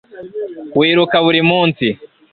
[0.79, 1.87] wiruka buri munsi